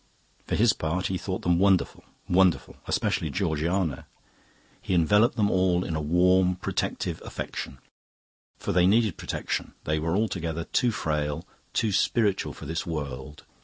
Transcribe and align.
For 0.47 0.55
his 0.55 0.73
part, 0.73 1.05
he 1.13 1.17
thought 1.19 1.43
them 1.43 1.59
wonderful, 1.59 2.03
wonderful, 2.27 2.77
especially 2.87 3.29
Georgiana. 3.29 4.07
He 4.81 4.95
enveloped 4.95 5.35
them 5.35 5.51
all 5.51 5.83
in 5.83 5.95
a 5.95 6.01
warm, 6.01 6.55
protective 6.55 7.21
affection. 7.23 7.77
For 8.57 8.71
they 8.71 8.87
needed 8.87 9.15
protection; 9.15 9.73
they 9.83 9.99
were 9.99 10.15
altogether 10.15 10.63
too 10.63 10.89
frail, 10.89 11.45
too 11.71 11.91
spiritual 11.91 12.51
for 12.51 12.65
this 12.65 12.83
world. 12.83 13.43